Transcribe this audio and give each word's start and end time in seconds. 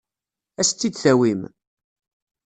Ad 0.59 0.63
as-tt-id-tawim? 0.65 1.41